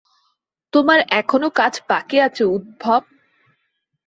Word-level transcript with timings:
তোমার 0.73 0.99
এখনো 1.11 1.47
কাজ 1.55 1.73
বাকি 1.89 2.17
আছে, 2.19 2.43
উদ্ধব। 2.45 3.03